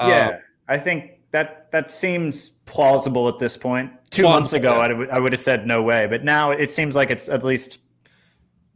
[0.00, 0.34] Yeah, um,
[0.68, 3.90] I think that that seems plausible at this point.
[4.10, 5.14] Two plausible, months ago, yeah.
[5.16, 7.78] I would have said no way, but now it seems like it's at least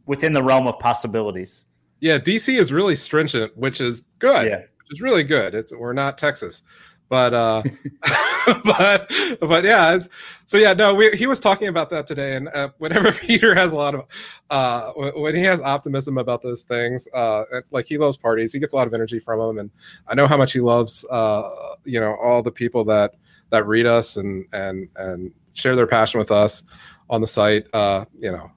[0.05, 1.65] within the realm of possibilities.
[1.99, 4.47] Yeah, DC is really stringent, which is good.
[4.47, 4.57] Yeah.
[4.59, 5.53] Which is really good.
[5.55, 6.63] It's we're not Texas
[7.11, 7.61] but uh
[8.63, 9.99] but but yeah
[10.45, 13.73] so yeah no we, he was talking about that today and uh, whenever peter has
[13.73, 14.05] a lot of
[14.49, 18.73] uh when he has optimism about those things uh like he loves parties he gets
[18.73, 19.69] a lot of energy from them and
[20.07, 23.13] i know how much he loves uh you know all the people that
[23.49, 26.63] that read us and and and share their passion with us
[27.09, 28.49] on the site uh you know.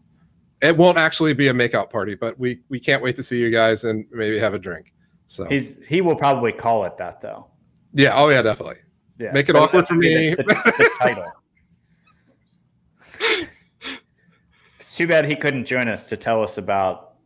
[0.63, 3.51] It won't actually be a makeout party but we we can't wait to see you
[3.51, 4.95] guys and maybe have a drink
[5.27, 5.45] so.
[5.45, 7.49] He's he will probably call it that though
[7.95, 8.15] yeah.
[8.15, 8.77] Oh yeah, definitely.
[9.19, 9.33] Yeah.
[9.33, 10.35] Make it awkward for me.
[10.35, 11.31] The, the, the title.
[14.81, 17.19] it's too bad he couldn't join us to tell us about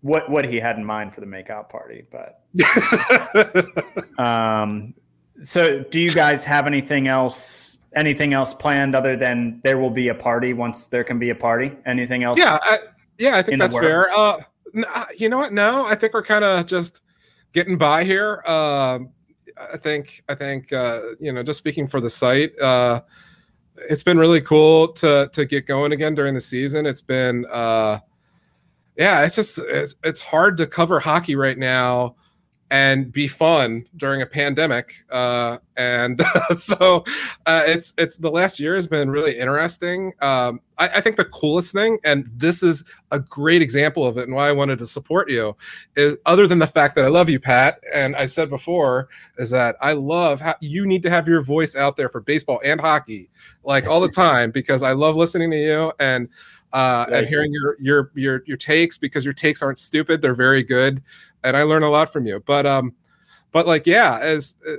[0.00, 2.42] what what he had in mind for the makeout party, but
[4.22, 4.94] um
[5.42, 10.08] so do you guys have anything else anything else planned other than there will be
[10.08, 11.72] a party once there can be a party?
[11.86, 12.38] Anything else?
[12.38, 12.78] Yeah, I,
[13.18, 14.10] yeah, I think that's fair.
[14.10, 14.42] Uh,
[14.94, 15.52] uh, you know what?
[15.52, 17.00] No, I think we're kind of just
[17.52, 18.42] getting by here.
[18.46, 19.10] Um,
[19.56, 23.02] I think I think uh, you know just speaking for the site, uh,
[23.76, 26.86] it's been really cool to to get going again during the season.
[26.86, 28.00] It's been uh,
[28.96, 32.16] yeah, it's just it's it's hard to cover hockey right now
[32.70, 35.04] and be fun during a pandemic.
[35.10, 36.20] Uh, and
[36.56, 37.04] so
[37.46, 40.12] uh, it's it's the last year has been really interesting.
[40.20, 44.26] Um, I, I, think the coolest thing, and this is a great example of it,
[44.26, 45.56] and why I wanted to support you,
[45.96, 49.50] is other than the fact that I love you, Pat, and I said before, is
[49.50, 52.80] that I love how you need to have your voice out there for baseball and
[52.80, 53.30] hockey,
[53.64, 56.28] like all the time, because I love listening to you and
[56.72, 60.62] uh, and hearing your your your your takes because your takes aren't stupid; they're very
[60.62, 61.02] good,
[61.46, 62.42] and I learn a lot from you.
[62.44, 62.92] But um,
[63.52, 64.76] but like yeah, as uh,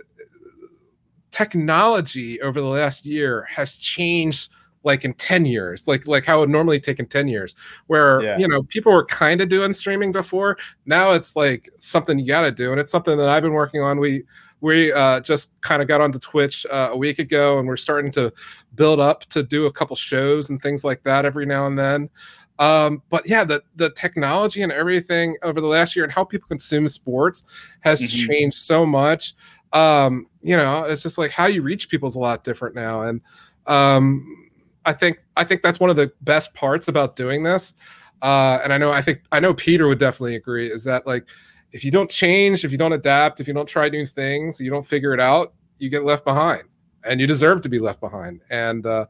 [1.32, 4.50] technology over the last year has changed
[4.84, 7.56] like in 10 years like like how it would normally take in 10 years
[7.88, 8.38] where yeah.
[8.38, 12.42] you know people were kind of doing streaming before now it's like something you got
[12.42, 14.24] to do and it's something that i've been working on we
[14.62, 18.12] we uh, just kind of got onto Twitch uh, a week ago, and we're starting
[18.14, 18.34] to
[18.76, 22.10] build up to do a couple shows and things like that every now and then.
[22.60, 26.48] Um, but yeah, the the technology and everything over the last year and how people
[26.48, 27.44] consume sports
[27.82, 28.32] has mm-hmm.
[28.32, 29.36] changed so much.
[29.74, 33.02] Um, you know, it's just like how you reach people is a lot different now,
[33.02, 33.22] and
[33.68, 34.50] um,
[34.86, 37.74] I think I think that's one of the best parts about doing this.
[38.22, 41.26] Uh, and I know I think I know Peter would definitely agree is that like
[41.72, 44.70] if you don't change, if you don't adapt, if you don't try new things, you
[44.70, 46.64] don't figure it out, you get left behind,
[47.04, 48.42] and you deserve to be left behind.
[48.50, 49.06] And uh,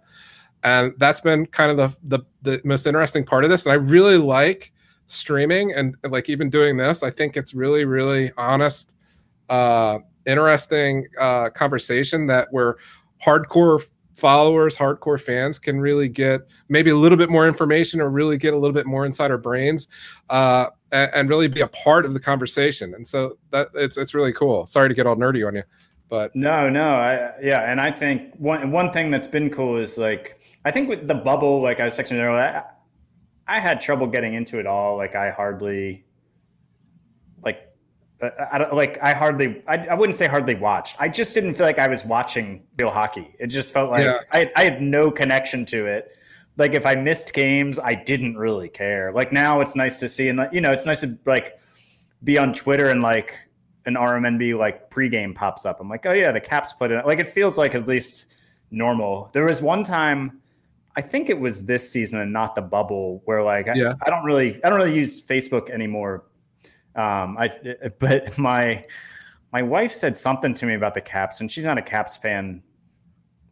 [0.68, 3.66] and that's been kind of the, the the most interesting part of this.
[3.66, 4.74] And I really like
[5.06, 7.04] streaming and like even doing this.
[7.04, 8.94] I think it's really really honest,
[9.50, 12.76] uh, interesting uh, conversation that where
[13.26, 13.82] hardcore
[14.16, 18.54] followers, hardcore fans can really get maybe a little bit more information or really get
[18.54, 19.88] a little bit more inside our brains
[20.32, 22.96] uh, and, and, really be a part of the conversation.
[22.96, 24.66] And so that it's it's really cool.
[24.66, 25.64] Sorry to get all nerdy on you,
[26.10, 27.70] but no, no, I, yeah.
[27.70, 31.14] And I think one one thing that's been cool is like I think with the
[31.14, 32.64] bubble, like I was texting earlier,
[33.48, 34.96] I, I had trouble getting into it all.
[34.96, 36.06] Like I hardly
[37.44, 37.70] like
[38.22, 40.96] I don't like I hardly I, I wouldn't say hardly watched.
[41.00, 43.36] I just didn't feel like I was watching real hockey.
[43.38, 44.20] It just felt like yeah.
[44.32, 46.18] I I had no connection to it.
[46.56, 49.12] Like if I missed games, I didn't really care.
[49.12, 51.60] Like now it's nice to see and you know, it's nice to like
[52.24, 53.47] be on Twitter and like
[53.88, 55.80] an RMNB like pregame pops up.
[55.82, 57.06] I'm like, oh yeah, the Caps put it.
[57.06, 58.36] Like it feels like at least
[58.70, 59.30] normal.
[59.34, 60.42] There was one time,
[60.96, 63.94] I think it was this season and not the bubble, where like yeah.
[64.02, 66.26] I, I don't really I don't really use Facebook anymore
[66.98, 67.52] um, I
[68.00, 68.84] but my
[69.54, 72.62] my wife said something to me about the Caps, and she's not a Caps fan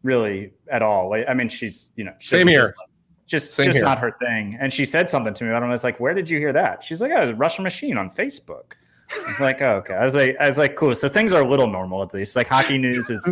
[0.03, 1.09] really at all.
[1.09, 2.73] Like, I mean, she's you know same here.
[3.27, 4.55] Just just, just not her thing.
[4.59, 5.49] And she said something to me.
[5.49, 5.69] I don't know.
[5.69, 8.73] I was like, "Where did you hear that?" She's like, "Oh, Russian Machine on Facebook."
[9.11, 9.93] I was like, oh, okay.
[9.93, 10.95] I was like, I was like, cool.
[10.95, 12.35] So things are a little normal at least.
[12.35, 13.31] Like hockey news is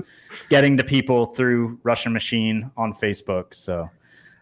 [0.49, 3.53] getting to people through Russian Machine on Facebook.
[3.53, 3.89] So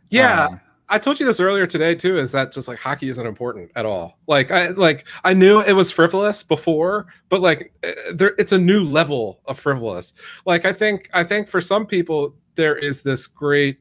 [0.09, 0.59] yeah, um,
[0.91, 2.17] I told you this earlier today too.
[2.17, 4.19] Is that just like hockey isn't important at all?
[4.27, 8.57] Like I like I knew it was frivolous before, but like eh, there, it's a
[8.57, 10.13] new level of frivolous.
[10.45, 13.79] Like I think I think for some people there is this great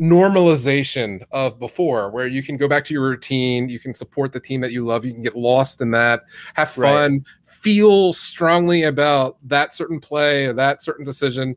[0.00, 4.40] normalization of before where you can go back to your routine you can support the
[4.40, 6.22] team that you love you can get lost in that
[6.54, 7.22] have fun right.
[7.46, 11.56] feel strongly about that certain play or that certain decision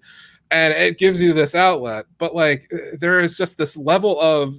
[0.52, 4.56] and it gives you this outlet but like eh, there is just this level of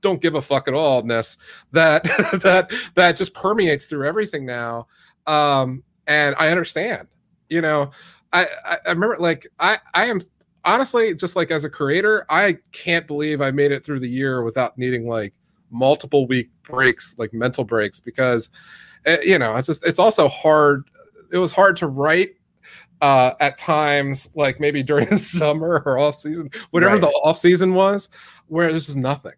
[0.00, 1.38] don't give a fuck at allness
[1.70, 2.02] that
[2.42, 4.84] that that just permeates through everything now
[5.28, 7.06] um and i understand
[7.48, 7.88] you know
[8.32, 8.48] I,
[8.86, 10.20] I remember like I I am
[10.66, 14.42] honestly just like as a creator, I can't believe I made it through the year
[14.42, 15.32] without needing like
[15.70, 18.50] multiple week breaks, like mental breaks, because
[19.06, 20.84] it, eh, you know it's just it's also hard.
[21.32, 22.36] It was hard to write
[23.02, 27.02] uh at times like maybe during the summer or off season whatever right.
[27.02, 28.08] the off season was
[28.46, 29.32] where there's just nothing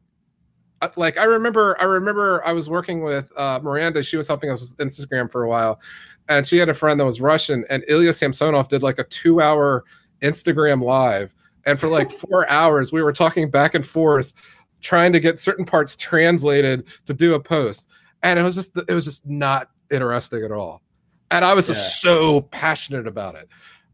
[0.96, 4.60] like i remember i remember i was working with uh miranda she was helping us
[4.60, 5.80] with instagram for a while
[6.28, 9.40] and she had a friend that was russian and ilya samsonov did like a two
[9.40, 9.84] hour
[10.22, 11.34] instagram live
[11.66, 14.32] and for like four hours we were talking back and forth
[14.80, 17.86] trying to get certain parts translated to do a post
[18.22, 20.82] and it was just it was just not interesting at all
[21.30, 21.74] and I was yeah.
[21.74, 23.48] just so passionate about it.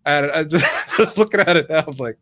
[0.07, 0.65] And I just,
[0.97, 2.17] just looking at it now, I'm like,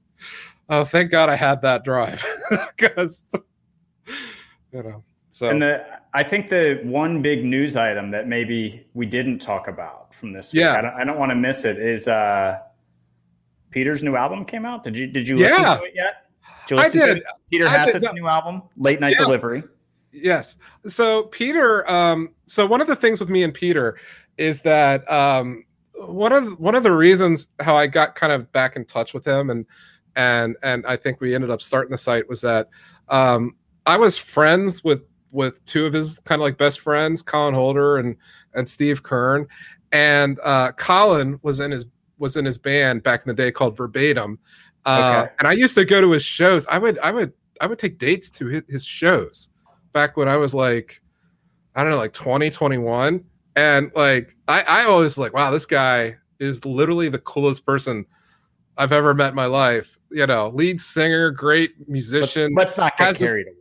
[0.68, 2.24] oh, thank God I had that drive
[2.76, 3.24] because
[4.72, 5.02] you know.
[5.28, 9.66] So and the I think the one big news item that maybe we didn't talk
[9.66, 11.78] about from this, yeah, week, I don't, I don't want to miss it.
[11.78, 12.58] Is uh
[13.72, 14.84] Peter's new album came out?
[14.84, 15.74] Did you did you listen yeah.
[15.74, 16.30] to it yet?
[16.66, 17.14] Did you listen I did.
[17.16, 19.24] To Peter Hassett's new album, Late Night yeah.
[19.24, 19.64] Delivery.
[20.12, 20.56] Yes.
[20.86, 23.98] So Peter, um, so one of the things with me and Peter
[24.36, 25.64] is that um,
[25.94, 29.26] one of one of the reasons how I got kind of back in touch with
[29.26, 29.66] him and
[30.16, 32.68] and and I think we ended up starting the site was that
[33.08, 33.56] um,
[33.86, 37.98] I was friends with with two of his kind of like best friends, Colin Holder
[37.98, 38.16] and
[38.54, 39.46] and Steve Kern,
[39.92, 41.86] and uh, Colin was in his
[42.22, 44.38] was in his band back in the day called Verbatim,
[44.86, 45.34] uh, okay.
[45.38, 46.66] and I used to go to his shows.
[46.68, 49.48] I would I would I would take dates to his, his shows
[49.92, 51.02] back when I was like
[51.74, 53.24] I don't know like 20, 21
[53.56, 58.06] and like I, I always like, wow, this guy is literally the coolest person
[58.76, 59.98] I've ever met in my life.
[60.10, 62.54] You know, lead singer, great musician.
[62.54, 63.54] Let's, let's not get carried this,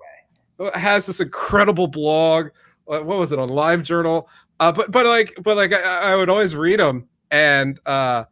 [0.60, 0.72] away.
[0.76, 2.48] Has this incredible blog.
[2.88, 4.30] Uh, what was it on Live Journal?
[4.60, 8.26] Uh, but but like but like I, I would always read them, and uh,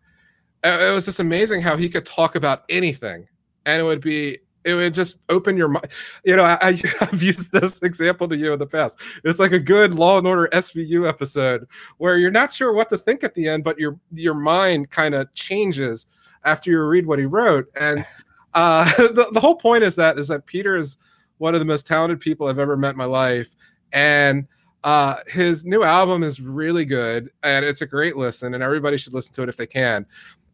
[0.63, 3.27] it was just amazing how he could talk about anything,
[3.65, 5.87] and it would be it would just open your mind.
[6.23, 8.97] You know, I, have used this example to you in the past.
[9.23, 12.97] It's like a good Law and Order SVU episode where you're not sure what to
[12.97, 16.07] think at the end, but your your mind kind of changes
[16.43, 17.67] after you read what he wrote.
[17.79, 18.05] And
[18.53, 20.97] uh, the the whole point is that is that Peter is
[21.37, 23.55] one of the most talented people I've ever met in my life,
[23.93, 24.45] and
[24.83, 29.13] uh, his new album is really good and it's a great listen, and everybody should
[29.13, 30.05] listen to it if they can.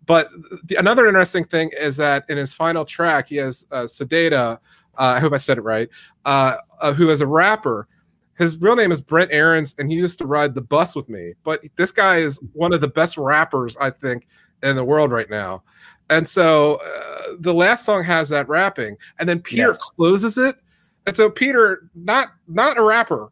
[0.06, 0.30] But
[0.64, 4.60] the, another interesting thing is that in his final track, he has uh, Sedata.
[4.98, 5.90] Uh, I hope I said it right.
[6.26, 7.88] Uh, uh, who is a rapper.
[8.38, 11.34] His real name is Brent Aarons, and he used to ride the bus with me.
[11.44, 14.28] But this guy is one of the best rappers I think
[14.62, 15.64] in the world right now.
[16.10, 20.58] And so uh, the last song has that rapping, and then Peter closes it.
[21.08, 23.30] And so Peter, not not a rapper,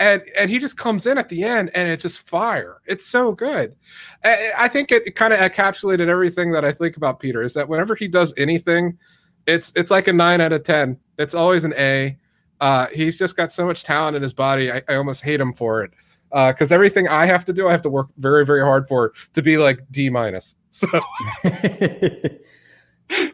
[0.00, 2.80] and and he just comes in at the end and it's just fire.
[2.86, 3.76] It's so good.
[4.24, 7.68] I, I think it, kind of encapsulated everything that i think about peter is that
[7.68, 8.98] whenever he does anything
[9.46, 10.98] it's it's like a nine out of ten.
[11.18, 12.16] It's always an a.
[12.60, 15.52] Uh, he's just got so much talent in his body i, I almost hate him
[15.52, 15.92] for it.
[16.30, 19.12] Because uh, everything i have to do i have to work very very hard for
[19.34, 20.56] to be like d minus.
[20.72, 20.86] So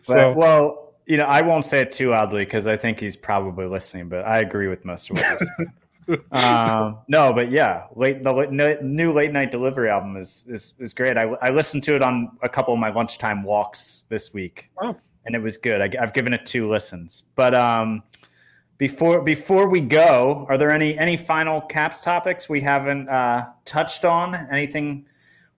[0.02, 3.66] so well you know i won't say it too oddly because i think he's probably
[3.66, 5.72] listening but i agree with most of what you're saying
[6.30, 11.16] um, no, but yeah, late the new late night delivery album is is is great.
[11.16, 14.96] I, I listened to it on a couple of my lunchtime walks this week, wow.
[15.24, 15.80] and it was good.
[15.80, 17.24] I, have given it two listens.
[17.34, 18.02] But um,
[18.78, 24.04] before before we go, are there any any final caps topics we haven't uh, touched
[24.04, 24.34] on?
[24.52, 25.06] Anything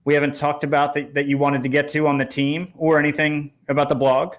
[0.05, 2.97] we haven't talked about that, that you wanted to get to on the team, or
[2.97, 4.35] anything about the blog?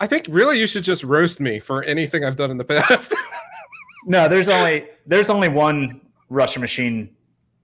[0.00, 3.14] I think really you should just roast me for anything I've done in the past.
[4.06, 7.14] no, there's only there's only one Russia machine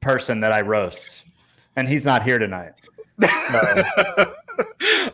[0.00, 1.26] person that I roast,
[1.76, 2.72] and he's not here tonight.
[3.20, 3.84] So.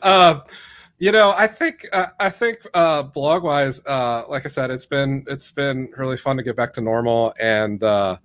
[0.03, 0.41] uh,
[1.01, 4.87] you know, I think uh, I think uh, blog wise, uh, like I said, it's
[4.87, 8.19] been it's been really fun to get back to normal, and uh,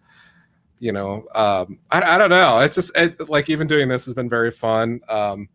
[0.80, 2.60] you know, um, I, I don't know.
[2.60, 5.48] It's just it, like even doing this has been very fun, um,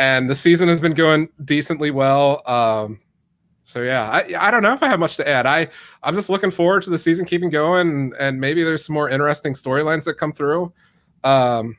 [0.00, 2.42] and the season has been going decently well.
[2.48, 3.00] Um,
[3.72, 5.46] so yeah, I, I don't know if I have much to add.
[5.46, 5.66] I
[6.02, 9.08] I'm just looking forward to the season keeping going, and, and maybe there's some more
[9.08, 10.70] interesting storylines that come through.
[11.24, 11.78] Um,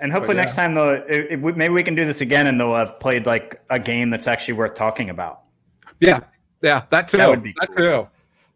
[0.00, 0.40] and hopefully yeah.
[0.40, 3.26] next time though, it, it, maybe we can do this again, and they'll have played
[3.26, 5.42] like a game that's actually worth talking about.
[6.00, 6.18] Yeah,
[6.62, 7.18] yeah, that too.
[7.18, 8.02] That would be that cool.
[8.02, 8.08] too.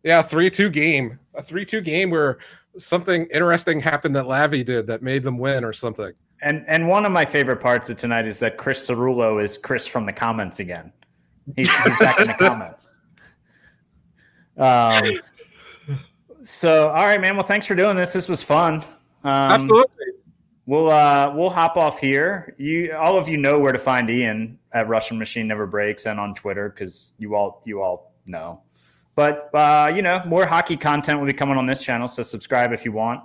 [0.03, 2.38] Yeah, three two game, a three two game where
[2.76, 6.12] something interesting happened that Lavi did that made them win or something.
[6.43, 9.86] And and one of my favorite parts of tonight is that Chris Cerullo is Chris
[9.86, 10.93] from the comments again.
[11.57, 12.99] He's, he's back in the comments.
[14.57, 15.20] Um,
[16.43, 17.36] so, all right, man.
[17.36, 18.12] Well, thanks for doing this.
[18.12, 18.76] This was fun.
[19.24, 20.07] Um, Absolutely.
[20.66, 22.55] we'll uh, we'll hop off here.
[22.59, 26.18] You all of you know where to find Ian at Russian Machine Never Breaks and
[26.18, 28.62] on Twitter because you all you all know.
[29.14, 32.72] But uh, you know, more hockey content will be coming on this channel, so subscribe
[32.72, 33.22] if you want.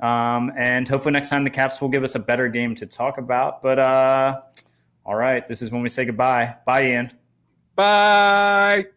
[0.00, 3.18] Um, and hopefully next time the Caps will give us a better game to talk
[3.18, 3.62] about.
[3.62, 4.40] But uh,
[5.04, 6.56] all right, this is when we say goodbye.
[6.66, 7.12] Bye, Ian.
[7.76, 8.93] Bye.